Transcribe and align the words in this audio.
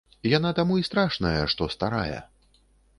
Яна 0.37 0.53
таму 0.59 0.79
і 0.79 0.87
страшная, 0.89 1.41
што 1.55 1.71
старая. 1.77 2.19